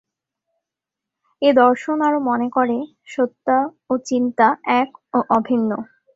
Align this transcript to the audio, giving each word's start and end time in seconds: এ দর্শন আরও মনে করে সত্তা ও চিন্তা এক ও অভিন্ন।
এ 1.41 1.49
দর্শন 1.61 1.97
আরও 2.07 2.19
মনে 2.29 2.47
করে 2.51 2.77
সত্তা 3.07 3.57
ও 3.89 3.93
চিন্তা 4.09 4.47
এক 4.81 4.89
ও 5.13 5.19
অভিন্ন। 5.37 5.71